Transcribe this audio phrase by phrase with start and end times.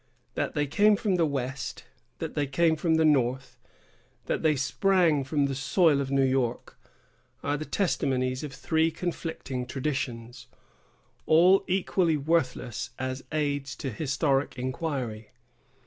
[0.33, 1.83] That they came from the west;
[2.17, 3.59] that they came from the north;
[4.25, 6.75] that they sprang from the soil of New York,
[7.43, 10.47] are the testimonies of three conflicting traditions,
[11.27, 15.33] all equally worthless as aids to historic inquiry.